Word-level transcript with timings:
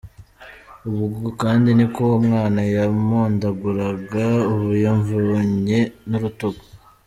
Ubwo 0.87 1.29
kandi 1.41 1.69
niko 1.77 1.99
uwo 2.05 2.17
mwana 2.27 2.61
yampondaguraga, 2.75 4.25
ubu 4.51 4.69
yamvunnye 4.83 5.79
n’urutugu. 6.09 6.63